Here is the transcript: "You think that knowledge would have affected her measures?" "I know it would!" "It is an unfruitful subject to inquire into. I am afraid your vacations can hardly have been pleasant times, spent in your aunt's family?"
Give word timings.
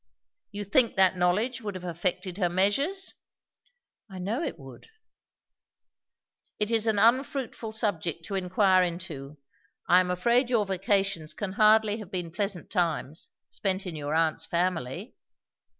"You 0.51 0.63
think 0.65 0.95
that 0.95 1.15
knowledge 1.15 1.61
would 1.61 1.75
have 1.75 1.83
affected 1.83 2.39
her 2.39 2.49
measures?" 2.49 3.13
"I 4.09 4.17
know 4.17 4.41
it 4.41 4.57
would!" 4.57 4.87
"It 6.59 6.71
is 6.71 6.87
an 6.87 6.97
unfruitful 6.97 7.71
subject 7.71 8.25
to 8.25 8.33
inquire 8.33 8.81
into. 8.81 9.37
I 9.87 9.99
am 9.99 10.09
afraid 10.09 10.49
your 10.49 10.65
vacations 10.65 11.35
can 11.35 11.51
hardly 11.51 11.97
have 11.97 12.09
been 12.09 12.31
pleasant 12.31 12.71
times, 12.71 13.29
spent 13.47 13.85
in 13.85 13.95
your 13.95 14.15
aunt's 14.15 14.47
family?" 14.47 15.13